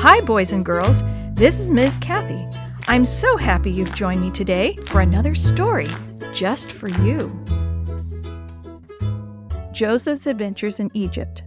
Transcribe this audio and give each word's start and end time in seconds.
Hi, 0.00 0.20
boys 0.20 0.52
and 0.52 0.64
girls. 0.64 1.02
This 1.34 1.58
is 1.58 1.72
Ms. 1.72 1.98
Kathy. 1.98 2.46
I'm 2.86 3.04
so 3.04 3.36
happy 3.36 3.72
you've 3.72 3.96
joined 3.96 4.20
me 4.20 4.30
today 4.30 4.76
for 4.86 5.00
another 5.00 5.34
story 5.34 5.88
just 6.32 6.70
for 6.70 6.88
you. 6.88 7.28
Joseph's 9.72 10.28
Adventures 10.28 10.78
in 10.78 10.88
Egypt. 10.94 11.42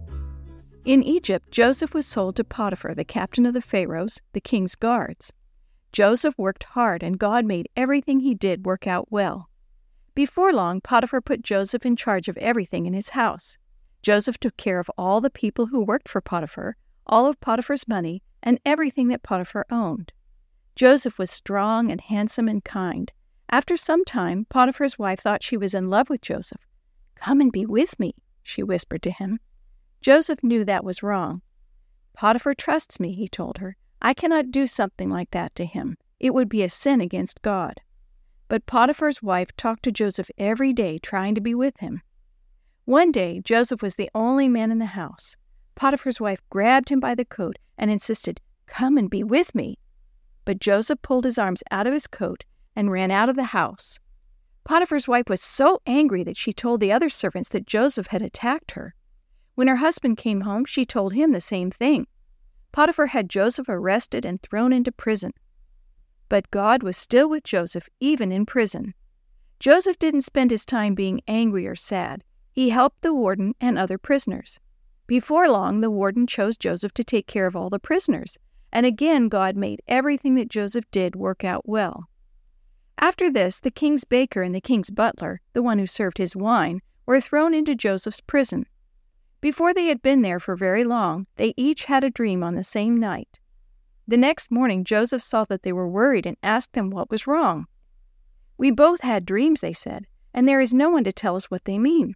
In 0.84 1.02
Egypt, 1.02 1.50
Joseph 1.50 1.94
was 1.94 2.06
sold 2.06 2.36
to 2.36 2.44
Potiphar, 2.44 2.94
the 2.94 3.06
captain 3.06 3.46
of 3.46 3.54
the 3.54 3.62
Pharaohs, 3.62 4.20
the 4.34 4.40
king's 4.40 4.74
guards. 4.74 5.32
Joseph 5.90 6.34
worked 6.36 6.64
hard, 6.64 7.02
and 7.02 7.18
God 7.18 7.46
made 7.46 7.70
everything 7.74 8.20
he 8.20 8.34
did 8.34 8.66
work 8.66 8.86
out 8.86 9.10
well. 9.10 9.48
Before 10.14 10.52
long, 10.52 10.82
Potiphar 10.82 11.22
put 11.22 11.40
Joseph 11.40 11.86
in 11.86 11.96
charge 11.96 12.28
of 12.28 12.36
everything 12.36 12.84
in 12.84 12.92
his 12.92 13.08
house. 13.08 13.56
Joseph 14.02 14.36
took 14.36 14.58
care 14.58 14.78
of 14.78 14.90
all 14.98 15.22
the 15.22 15.30
people 15.30 15.68
who 15.68 15.82
worked 15.82 16.06
for 16.06 16.20
Potiphar, 16.20 16.76
all 17.06 17.26
of 17.26 17.40
Potiphar's 17.40 17.88
money, 17.88 18.22
and 18.42 18.60
everything 18.64 19.08
that 19.08 19.22
Potiphar 19.22 19.66
owned. 19.70 20.12
Joseph 20.74 21.18
was 21.18 21.30
strong 21.30 21.90
and 21.90 22.00
handsome 22.00 22.48
and 22.48 22.64
kind. 22.64 23.12
After 23.50 23.76
some 23.76 24.04
time, 24.04 24.46
Potiphar's 24.48 24.98
wife 24.98 25.20
thought 25.20 25.42
she 25.42 25.56
was 25.56 25.74
in 25.74 25.90
love 25.90 26.08
with 26.08 26.22
Joseph. 26.22 26.66
Come 27.14 27.40
and 27.40 27.52
be 27.52 27.66
with 27.66 28.00
me, 28.00 28.14
she 28.42 28.62
whispered 28.62 29.02
to 29.02 29.10
him. 29.10 29.38
Joseph 30.00 30.42
knew 30.42 30.64
that 30.64 30.84
was 30.84 31.02
wrong. 31.02 31.42
Potiphar 32.14 32.54
trusts 32.54 32.98
me, 32.98 33.12
he 33.12 33.28
told 33.28 33.58
her. 33.58 33.76
I 34.00 34.14
cannot 34.14 34.50
do 34.50 34.66
something 34.66 35.10
like 35.10 35.30
that 35.30 35.54
to 35.54 35.64
him. 35.64 35.96
It 36.18 36.34
would 36.34 36.48
be 36.48 36.62
a 36.62 36.70
sin 36.70 37.00
against 37.00 37.42
God. 37.42 37.80
But 38.48 38.66
Potiphar's 38.66 39.22
wife 39.22 39.56
talked 39.56 39.82
to 39.84 39.92
Joseph 39.92 40.30
every 40.38 40.72
day, 40.72 40.98
trying 40.98 41.34
to 41.34 41.40
be 41.40 41.54
with 41.54 41.78
him. 41.78 42.02
One 42.84 43.12
day, 43.12 43.40
Joseph 43.44 43.82
was 43.82 43.96
the 43.96 44.10
only 44.14 44.48
man 44.48 44.72
in 44.72 44.78
the 44.78 44.86
house. 44.86 45.36
Potiphar's 45.74 46.20
wife 46.20 46.42
grabbed 46.50 46.88
him 46.88 47.00
by 47.00 47.14
the 47.14 47.24
coat 47.24 47.56
and 47.82 47.90
insisted, 47.90 48.40
Come 48.66 48.96
and 48.96 49.10
be 49.10 49.24
with 49.24 49.56
me. 49.56 49.76
But 50.44 50.60
Joseph 50.60 51.02
pulled 51.02 51.24
his 51.24 51.36
arms 51.36 51.64
out 51.72 51.88
of 51.88 51.92
his 51.92 52.06
coat 52.06 52.44
and 52.76 52.92
ran 52.92 53.10
out 53.10 53.28
of 53.28 53.34
the 53.34 53.42
house. 53.42 53.98
Potiphar's 54.64 55.08
wife 55.08 55.28
was 55.28 55.42
so 55.42 55.80
angry 55.84 56.22
that 56.22 56.36
she 56.36 56.52
told 56.52 56.78
the 56.78 56.92
other 56.92 57.08
servants 57.08 57.48
that 57.48 57.66
Joseph 57.66 58.06
had 58.06 58.22
attacked 58.22 58.70
her. 58.70 58.94
When 59.56 59.66
her 59.66 59.76
husband 59.76 60.16
came 60.16 60.42
home, 60.42 60.64
she 60.64 60.84
told 60.84 61.12
him 61.12 61.32
the 61.32 61.40
same 61.40 61.72
thing. 61.72 62.06
Potiphar 62.70 63.06
had 63.06 63.28
Joseph 63.28 63.68
arrested 63.68 64.24
and 64.24 64.40
thrown 64.40 64.72
into 64.72 64.92
prison. 64.92 65.32
But 66.28 66.50
God 66.52 66.84
was 66.84 66.96
still 66.96 67.28
with 67.28 67.42
Joseph 67.42 67.88
even 67.98 68.30
in 68.30 68.46
prison. 68.46 68.94
Joseph 69.58 69.98
didn't 69.98 70.22
spend 70.22 70.52
his 70.52 70.64
time 70.64 70.94
being 70.94 71.20
angry 71.26 71.66
or 71.66 71.74
sad. 71.74 72.22
He 72.52 72.70
helped 72.70 73.02
the 73.02 73.12
warden 73.12 73.54
and 73.60 73.76
other 73.76 73.98
prisoners. 73.98 74.60
Before 75.12 75.46
long, 75.46 75.82
the 75.82 75.90
warden 75.90 76.26
chose 76.26 76.56
Joseph 76.56 76.94
to 76.94 77.04
take 77.04 77.26
care 77.26 77.44
of 77.44 77.54
all 77.54 77.68
the 77.68 77.78
prisoners, 77.78 78.38
and 78.72 78.86
again 78.86 79.28
God 79.28 79.56
made 79.58 79.82
everything 79.86 80.36
that 80.36 80.48
Joseph 80.48 80.90
did 80.90 81.16
work 81.16 81.44
out 81.44 81.68
well. 81.68 82.08
After 82.96 83.30
this, 83.30 83.60
the 83.60 83.70
king's 83.70 84.04
baker 84.04 84.40
and 84.40 84.54
the 84.54 84.60
king's 84.62 84.90
butler, 84.90 85.42
the 85.52 85.62
one 85.62 85.78
who 85.78 85.86
served 85.86 86.16
his 86.16 86.34
wine, 86.34 86.80
were 87.04 87.20
thrown 87.20 87.52
into 87.52 87.74
Joseph's 87.74 88.22
prison. 88.22 88.64
Before 89.42 89.74
they 89.74 89.84
had 89.84 90.00
been 90.00 90.22
there 90.22 90.40
for 90.40 90.56
very 90.56 90.82
long, 90.82 91.26
they 91.36 91.52
each 91.58 91.84
had 91.84 92.04
a 92.04 92.08
dream 92.08 92.42
on 92.42 92.54
the 92.54 92.62
same 92.62 92.96
night. 92.96 93.38
The 94.08 94.16
next 94.16 94.50
morning, 94.50 94.82
Joseph 94.82 95.20
saw 95.20 95.44
that 95.44 95.62
they 95.62 95.74
were 95.74 95.90
worried 95.90 96.24
and 96.24 96.38
asked 96.42 96.72
them 96.72 96.88
what 96.88 97.10
was 97.10 97.26
wrong. 97.26 97.66
We 98.56 98.70
both 98.70 99.02
had 99.02 99.26
dreams, 99.26 99.60
they 99.60 99.74
said, 99.74 100.06
and 100.32 100.48
there 100.48 100.62
is 100.62 100.72
no 100.72 100.88
one 100.88 101.04
to 101.04 101.12
tell 101.12 101.36
us 101.36 101.50
what 101.50 101.66
they 101.66 101.78
mean. 101.78 102.14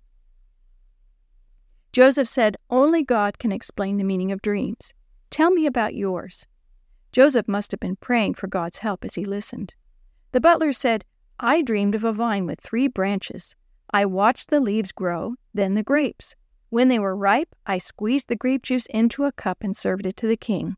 Joseph 1.97 2.28
said, 2.28 2.58
Only 2.69 3.02
God 3.02 3.39
can 3.39 3.50
explain 3.50 3.97
the 3.97 4.05
meaning 4.05 4.30
of 4.30 4.42
dreams. 4.42 4.92
Tell 5.30 5.51
me 5.51 5.64
about 5.64 5.95
yours. 5.95 6.46
Joseph 7.11 7.48
must 7.48 7.70
have 7.70 7.80
been 7.80 7.96
praying 7.96 8.34
for 8.34 8.48
God's 8.48 8.77
help 8.77 9.02
as 9.02 9.14
he 9.14 9.24
listened. 9.24 9.74
The 10.33 10.40
butler 10.42 10.73
said, 10.73 11.07
I 11.40 11.62
dreamed 11.62 11.95
of 11.95 12.05
a 12.05 12.12
vine 12.12 12.45
with 12.45 12.61
three 12.61 12.86
branches. 12.86 13.57
I 13.95 14.05
watched 14.05 14.51
the 14.51 14.61
leaves 14.61 14.92
grow, 14.92 15.36
then 15.55 15.73
the 15.73 15.83
grapes. 15.83 16.36
When 16.68 16.89
they 16.89 16.98
were 16.98 17.17
ripe, 17.17 17.55
I 17.64 17.79
squeezed 17.79 18.28
the 18.28 18.36
grape 18.36 18.64
juice 18.64 18.84
into 18.89 19.24
a 19.24 19.33
cup 19.33 19.64
and 19.64 19.74
served 19.74 20.05
it 20.05 20.18
to 20.18 20.27
the 20.27 20.36
king. 20.36 20.77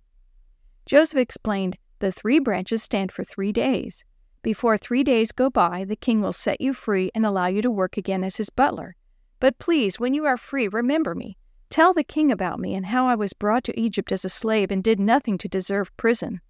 Joseph 0.87 1.19
explained, 1.19 1.79
The 1.99 2.13
three 2.13 2.39
branches 2.39 2.85
stand 2.85 3.11
for 3.11 3.25
three 3.25 3.51
days. 3.51 4.05
Before 4.43 4.79
three 4.79 5.03
days 5.03 5.33
go 5.33 5.51
by, 5.51 5.85
the 5.85 5.97
king 5.97 6.21
will 6.21 6.33
set 6.33 6.61
you 6.61 6.73
free 6.73 7.11
and 7.13 7.27
allow 7.27 7.47
you 7.47 7.61
to 7.63 7.73
work 7.73 7.97
again 7.97 8.23
as 8.23 8.37
his 8.37 8.51
butler. 8.51 8.95
But 9.41 9.59
please, 9.59 10.01
when 10.01 10.15
you 10.15 10.25
are 10.27 10.37
free, 10.37 10.69
remember 10.69 11.15
me. 11.15 11.37
Tell 11.71 11.93
the 11.93 12.05
king 12.05 12.33
about 12.33 12.59
me 12.59 12.75
and 12.75 12.87
how 12.87 13.07
I 13.07 13.15
was 13.15 13.33
brought 13.33 13.65
to 13.65 13.81
Egypt 13.81 14.11
as 14.11 14.25
a 14.25 14.29
slave 14.29 14.71
and 14.71 14.83
did 14.83 14.99
nothing 14.99 15.39
to 15.39 15.49
deserve 15.49 15.97
prison. 15.97 16.41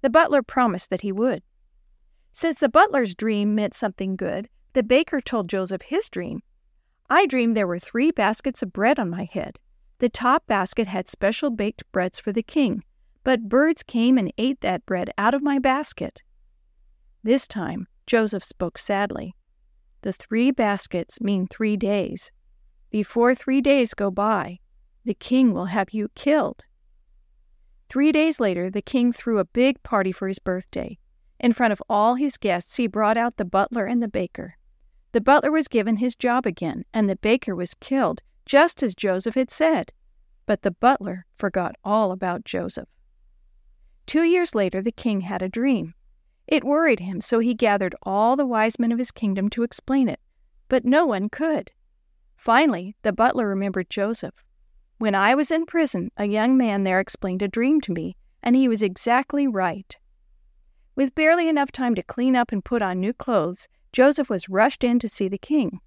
The 0.00 0.10
butler 0.10 0.42
promised 0.42 0.90
that 0.90 1.02
he 1.02 1.12
would. 1.12 1.42
Since 2.32 2.60
the 2.60 2.68
butler's 2.68 3.14
dream 3.14 3.54
meant 3.54 3.74
something 3.74 4.16
good, 4.16 4.48
the 4.72 4.82
baker 4.82 5.20
told 5.20 5.48
Joseph 5.48 5.82
his 5.82 6.08
dream. 6.08 6.42
I 7.10 7.26
dreamed 7.26 7.56
there 7.56 7.66
were 7.66 7.78
three 7.78 8.10
baskets 8.10 8.62
of 8.62 8.72
bread 8.72 8.98
on 8.98 9.10
my 9.10 9.28
head. 9.30 9.58
The 9.98 10.08
top 10.08 10.46
basket 10.46 10.86
had 10.86 11.08
special 11.08 11.50
baked 11.50 11.90
breads 11.90 12.20
for 12.20 12.32
the 12.32 12.42
king, 12.42 12.84
but 13.24 13.48
birds 13.48 13.82
came 13.82 14.16
and 14.16 14.32
ate 14.38 14.60
that 14.60 14.86
bread 14.86 15.10
out 15.18 15.34
of 15.34 15.42
my 15.42 15.58
basket. 15.58 16.22
This 17.22 17.48
time, 17.48 17.88
Joseph 18.06 18.44
spoke 18.44 18.78
sadly. 18.78 19.34
The 20.02 20.12
three 20.12 20.50
baskets 20.50 21.20
mean 21.20 21.46
three 21.46 21.76
days. 21.76 22.30
Before 22.90 23.34
three 23.34 23.60
days 23.60 23.94
go 23.94 24.10
by, 24.10 24.60
the 25.04 25.14
king 25.14 25.52
will 25.52 25.66
have 25.66 25.90
you 25.90 26.08
killed. 26.14 26.64
Three 27.88 28.12
days 28.12 28.38
later, 28.38 28.70
the 28.70 28.82
king 28.82 29.12
threw 29.12 29.38
a 29.38 29.44
big 29.44 29.82
party 29.82 30.12
for 30.12 30.28
his 30.28 30.38
birthday. 30.38 30.98
In 31.40 31.52
front 31.52 31.72
of 31.72 31.82
all 31.88 32.14
his 32.16 32.36
guests, 32.36 32.76
he 32.76 32.86
brought 32.86 33.16
out 33.16 33.36
the 33.36 33.44
butler 33.44 33.86
and 33.86 34.02
the 34.02 34.08
baker. 34.08 34.56
The 35.12 35.20
butler 35.20 35.50
was 35.50 35.68
given 35.68 35.96
his 35.96 36.16
job 36.16 36.46
again, 36.46 36.84
and 36.92 37.08
the 37.08 37.16
baker 37.16 37.54
was 37.56 37.74
killed, 37.74 38.20
just 38.44 38.82
as 38.82 38.94
Joseph 38.94 39.34
had 39.34 39.50
said. 39.50 39.92
But 40.46 40.62
the 40.62 40.70
butler 40.70 41.26
forgot 41.36 41.76
all 41.82 42.12
about 42.12 42.44
Joseph. 42.44 42.88
Two 44.06 44.22
years 44.22 44.54
later, 44.54 44.82
the 44.82 44.92
king 44.92 45.22
had 45.22 45.42
a 45.42 45.48
dream. 45.48 45.94
It 46.48 46.64
worried 46.64 47.00
him, 47.00 47.20
so 47.20 47.40
he 47.40 47.52
gathered 47.52 47.94
all 48.02 48.34
the 48.34 48.46
wise 48.46 48.78
men 48.78 48.90
of 48.90 48.98
his 48.98 49.10
kingdom 49.10 49.50
to 49.50 49.62
explain 49.62 50.08
it, 50.08 50.18
but 50.68 50.86
no 50.86 51.04
one 51.04 51.28
could. 51.28 51.70
Finally, 52.36 52.96
the 53.02 53.12
butler 53.12 53.46
remembered 53.46 53.90
Joseph. 53.90 54.34
When 54.96 55.14
I 55.14 55.34
was 55.34 55.50
in 55.50 55.66
prison, 55.66 56.10
a 56.16 56.24
young 56.24 56.56
man 56.56 56.84
there 56.84 57.00
explained 57.00 57.42
a 57.42 57.48
dream 57.48 57.82
to 57.82 57.92
me, 57.92 58.16
and 58.42 58.56
he 58.56 58.66
was 58.66 58.82
exactly 58.82 59.46
right. 59.46 59.94
With 60.96 61.14
barely 61.14 61.50
enough 61.50 61.70
time 61.70 61.94
to 61.96 62.02
clean 62.02 62.34
up 62.34 62.50
and 62.50 62.64
put 62.64 62.80
on 62.80 62.98
new 62.98 63.12
clothes, 63.12 63.68
Joseph 63.92 64.30
was 64.30 64.48
rushed 64.48 64.82
in 64.82 64.98
to 65.00 65.08
see 65.08 65.28
the 65.28 65.36
king. 65.36 65.80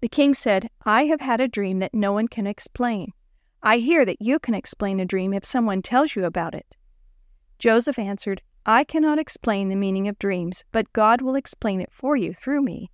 The 0.00 0.08
king 0.08 0.32
said, 0.32 0.70
I 0.86 1.06
have 1.06 1.20
had 1.20 1.40
a 1.40 1.48
dream 1.48 1.80
that 1.80 1.92
no 1.92 2.12
one 2.12 2.28
can 2.28 2.46
explain. 2.46 3.12
I 3.64 3.78
hear 3.78 4.04
that 4.04 4.22
you 4.22 4.38
can 4.38 4.54
explain 4.54 5.00
a 5.00 5.04
dream 5.04 5.32
if 5.32 5.44
someone 5.44 5.82
tells 5.82 6.14
you 6.14 6.24
about 6.24 6.54
it. 6.54 6.76
Joseph 7.58 7.98
answered, 7.98 8.42
I 8.66 8.84
cannot 8.84 9.18
explain 9.18 9.68
the 9.68 9.76
meaning 9.76 10.06
of 10.06 10.18
dreams, 10.18 10.64
but 10.70 10.92
God 10.92 11.20
will 11.20 11.34
explain 11.34 11.80
it 11.80 11.90
for 11.92 12.16
you 12.16 12.32
through 12.32 12.62
me. 12.62 12.90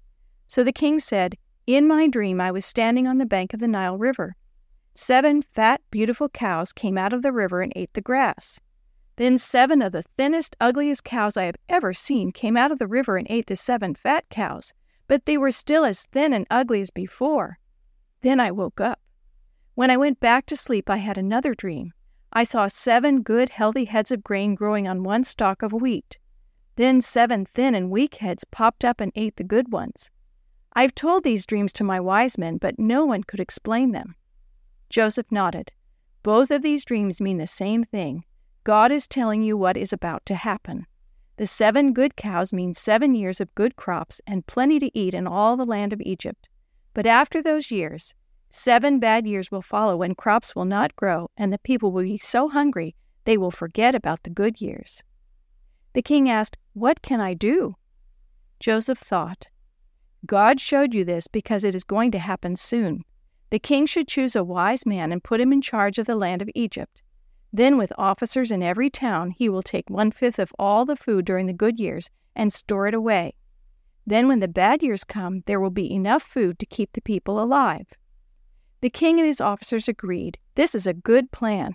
So 0.46 0.64
the 0.64 0.72
king 0.72 0.98
said, 0.98 1.36
In 1.66 1.86
my 1.86 2.08
dream 2.08 2.40
I 2.40 2.50
was 2.50 2.64
standing 2.64 3.06
on 3.06 3.18
the 3.18 3.26
bank 3.26 3.52
of 3.52 3.60
the 3.60 3.68
Nile 3.68 3.98
River. 3.98 4.34
Seven 4.94 5.42
fat, 5.42 5.82
beautiful 5.90 6.28
cows 6.30 6.72
came 6.72 6.96
out 6.96 7.12
of 7.12 7.22
the 7.22 7.32
river 7.32 7.60
and 7.60 7.72
ate 7.76 7.92
the 7.92 8.00
grass. 8.00 8.58
Then 9.16 9.36
seven 9.36 9.82
of 9.82 9.92
the 9.92 10.04
thinnest, 10.16 10.56
ugliest 10.60 11.04
cows 11.04 11.36
I 11.36 11.44
have 11.44 11.56
ever 11.68 11.92
seen 11.92 12.32
came 12.32 12.56
out 12.56 12.72
of 12.72 12.78
the 12.78 12.86
river 12.86 13.16
and 13.16 13.26
ate 13.28 13.46
the 13.46 13.56
seven 13.56 13.94
fat 13.94 14.24
cows, 14.30 14.72
but 15.06 15.26
they 15.26 15.36
were 15.36 15.50
still 15.50 15.84
as 15.84 16.06
thin 16.06 16.32
and 16.32 16.46
ugly 16.50 16.80
as 16.80 16.90
before. 16.90 17.58
Then 18.22 18.40
I 18.40 18.50
woke 18.52 18.80
up. 18.80 19.00
When 19.74 19.90
I 19.90 19.96
went 19.96 20.18
back 20.18 20.46
to 20.46 20.56
sleep, 20.56 20.88
I 20.88 20.96
had 20.96 21.18
another 21.18 21.54
dream. 21.54 21.92
I 22.32 22.44
saw 22.44 22.66
seven 22.66 23.22
good, 23.22 23.48
healthy 23.48 23.86
heads 23.86 24.10
of 24.10 24.22
grain 24.22 24.54
growing 24.54 24.86
on 24.86 25.02
one 25.02 25.24
stalk 25.24 25.62
of 25.62 25.72
wheat. 25.72 26.18
Then 26.76 27.00
seven 27.00 27.44
thin 27.44 27.74
and 27.74 27.90
weak 27.90 28.16
heads 28.16 28.44
popped 28.44 28.84
up 28.84 29.00
and 29.00 29.10
ate 29.16 29.36
the 29.36 29.44
good 29.44 29.72
ones. 29.72 30.10
I've 30.74 30.94
told 30.94 31.24
these 31.24 31.46
dreams 31.46 31.72
to 31.74 31.84
my 31.84 31.98
wise 31.98 32.38
men, 32.38 32.58
but 32.58 32.78
no 32.78 33.04
one 33.04 33.24
could 33.24 33.40
explain 33.40 33.92
them. 33.92 34.14
Joseph 34.90 35.32
nodded. 35.32 35.72
Both 36.22 36.50
of 36.50 36.62
these 36.62 36.84
dreams 36.84 37.20
mean 37.20 37.38
the 37.38 37.46
same 37.46 37.84
thing. 37.84 38.24
God 38.64 38.92
is 38.92 39.08
telling 39.08 39.42
you 39.42 39.56
what 39.56 39.76
is 39.76 39.92
about 39.92 40.24
to 40.26 40.34
happen. 40.34 40.86
The 41.38 41.46
seven 41.46 41.92
good 41.92 42.16
cows 42.16 42.52
mean 42.52 42.74
seven 42.74 43.14
years 43.14 43.40
of 43.40 43.54
good 43.54 43.76
crops 43.76 44.20
and 44.26 44.46
plenty 44.46 44.78
to 44.78 44.98
eat 44.98 45.14
in 45.14 45.26
all 45.26 45.56
the 45.56 45.64
land 45.64 45.92
of 45.92 46.00
Egypt. 46.02 46.48
But 46.94 47.06
after 47.06 47.40
those 47.40 47.70
years, 47.70 48.14
Seven 48.50 48.98
bad 48.98 49.26
years 49.26 49.50
will 49.50 49.62
follow 49.62 49.96
when 49.96 50.14
crops 50.14 50.56
will 50.56 50.64
not 50.64 50.96
grow 50.96 51.30
and 51.36 51.52
the 51.52 51.58
people 51.58 51.92
will 51.92 52.04
be 52.04 52.18
so 52.18 52.48
hungry 52.48 52.94
they 53.24 53.36
will 53.36 53.50
forget 53.50 53.94
about 53.94 54.22
the 54.22 54.30
good 54.30 54.60
years. 54.60 55.04
The 55.92 56.02
king 56.02 56.30
asked, 56.30 56.56
What 56.72 57.02
can 57.02 57.20
I 57.20 57.34
do? 57.34 57.76
Joseph 58.58 58.98
thought, 58.98 59.48
God 60.26 60.60
showed 60.60 60.94
you 60.94 61.04
this 61.04 61.28
because 61.28 61.62
it 61.62 61.74
is 61.74 61.84
going 61.84 62.10
to 62.12 62.18
happen 62.18 62.56
soon. 62.56 63.04
The 63.50 63.58
king 63.58 63.86
should 63.86 64.08
choose 64.08 64.34
a 64.34 64.44
wise 64.44 64.86
man 64.86 65.12
and 65.12 65.22
put 65.22 65.40
him 65.40 65.52
in 65.52 65.62
charge 65.62 65.98
of 65.98 66.06
the 66.06 66.16
land 66.16 66.42
of 66.42 66.50
Egypt. 66.54 67.02
Then, 67.52 67.78
with 67.78 67.92
officers 67.96 68.50
in 68.50 68.62
every 68.62 68.90
town, 68.90 69.30
he 69.30 69.48
will 69.48 69.62
take 69.62 69.88
one 69.88 70.10
fifth 70.10 70.38
of 70.38 70.52
all 70.58 70.84
the 70.84 70.96
food 70.96 71.24
during 71.24 71.46
the 71.46 71.52
good 71.52 71.78
years 71.78 72.10
and 72.34 72.52
store 72.52 72.86
it 72.86 72.94
away. 72.94 73.34
Then, 74.06 74.28
when 74.28 74.40
the 74.40 74.48
bad 74.48 74.82
years 74.82 75.04
come, 75.04 75.42
there 75.46 75.60
will 75.60 75.70
be 75.70 75.92
enough 75.92 76.22
food 76.22 76.58
to 76.58 76.66
keep 76.66 76.92
the 76.92 77.00
people 77.00 77.40
alive. 77.40 77.86
The 78.80 78.90
king 78.90 79.18
and 79.18 79.26
his 79.26 79.40
officers 79.40 79.88
agreed. 79.88 80.38
This 80.54 80.74
is 80.74 80.86
a 80.86 80.94
good 80.94 81.32
plan. 81.32 81.74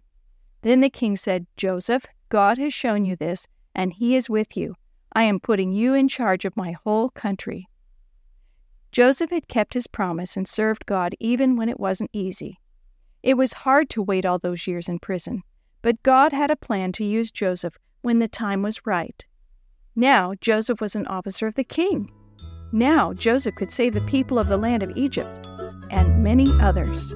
Then 0.61 0.79
the 0.79 0.89
king 0.89 1.17
said, 1.17 1.45
Joseph, 1.57 2.05
God 2.29 2.57
has 2.57 2.73
shown 2.73 3.05
you 3.05 3.15
this, 3.15 3.47
and 3.75 3.91
he 3.91 4.15
is 4.15 4.29
with 4.29 4.55
you. 4.55 4.75
I 5.13 5.23
am 5.23 5.39
putting 5.39 5.73
you 5.73 5.93
in 5.93 6.07
charge 6.07 6.45
of 6.45 6.55
my 6.55 6.71
whole 6.71 7.09
country. 7.09 7.67
Joseph 8.91 9.31
had 9.31 9.47
kept 9.47 9.73
his 9.73 9.87
promise 9.87 10.37
and 10.37 10.47
served 10.47 10.85
God 10.85 11.15
even 11.19 11.55
when 11.55 11.67
it 11.67 11.79
wasn't 11.79 12.09
easy. 12.13 12.59
It 13.21 13.35
was 13.35 13.53
hard 13.53 13.89
to 13.91 14.01
wait 14.01 14.25
all 14.25 14.39
those 14.39 14.67
years 14.67 14.87
in 14.87 14.99
prison, 14.99 15.43
but 15.81 16.01
God 16.03 16.31
had 16.31 16.51
a 16.51 16.55
plan 16.55 16.91
to 16.93 17.03
use 17.03 17.31
Joseph 17.31 17.77
when 18.01 18.19
the 18.19 18.27
time 18.27 18.61
was 18.61 18.85
right. 18.85 19.25
Now 19.95 20.33
Joseph 20.39 20.79
was 20.79 20.95
an 20.95 21.07
officer 21.07 21.47
of 21.47 21.55
the 21.55 21.63
king. 21.63 22.11
Now 22.71 23.13
Joseph 23.13 23.55
could 23.55 23.71
save 23.71 23.93
the 23.93 24.01
people 24.01 24.39
of 24.39 24.47
the 24.47 24.57
land 24.57 24.83
of 24.83 24.95
Egypt 24.97 25.47
and 25.93 26.23
many 26.23 26.47
others. 26.59 27.09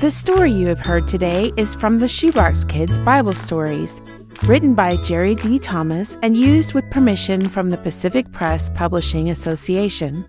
The 0.00 0.10
story 0.10 0.52
you 0.52 0.68
have 0.68 0.78
heard 0.78 1.08
today 1.08 1.52
is 1.56 1.74
from 1.74 1.98
the 1.98 2.08
Shoebox 2.08 2.64
Kids 2.64 2.98
Bible 2.98 3.34
Stories 3.34 4.00
written 4.44 4.74
by 4.74 4.96
Jerry 4.96 5.34
D. 5.34 5.58
Thomas 5.58 6.16
and 6.22 6.36
used 6.36 6.72
with 6.72 6.88
permission 6.90 7.48
from 7.48 7.70
the 7.70 7.76
Pacific 7.76 8.30
Press 8.32 8.70
Publishing 8.70 9.30
Association. 9.30 10.24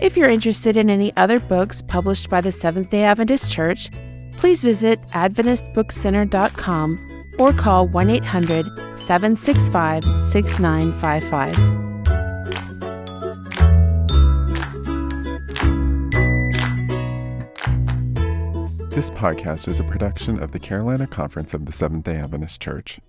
If 0.00 0.16
you're 0.16 0.28
interested 0.28 0.76
in 0.76 0.90
any 0.90 1.16
other 1.16 1.38
books 1.38 1.82
published 1.82 2.28
by 2.28 2.40
the 2.40 2.50
Seventh 2.50 2.90
day 2.90 3.04
Adventist 3.04 3.52
Church, 3.52 3.90
please 4.32 4.62
visit 4.62 4.98
AdventistBookCenter.com 5.12 7.11
or 7.38 7.52
call 7.52 7.86
1 7.88 8.10
800 8.10 8.66
765 8.98 10.04
6955. 10.24 11.82
This 18.90 19.10
podcast 19.10 19.68
is 19.68 19.80
a 19.80 19.84
production 19.84 20.38
of 20.38 20.52
the 20.52 20.58
Carolina 20.58 21.06
Conference 21.06 21.54
of 21.54 21.64
the 21.64 21.72
Seventh 21.72 22.04
day 22.04 22.16
Adventist 22.16 22.60
Church. 22.60 23.00